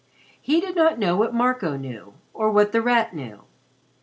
[0.41, 3.43] He did not know what Marco knew or what The Rat knew.